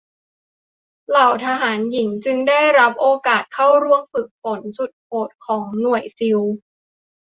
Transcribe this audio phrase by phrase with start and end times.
[1.09, 6.39] เหล่าทหารหญิงจึงได้รับโอกาสเข้าร่วมการฝึกฝนสุดโหดของหน่วยซีล